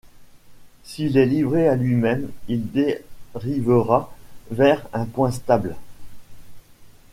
[0.81, 4.11] S'il est livré à lui-même, il dérivera
[4.49, 5.75] vers un point stable.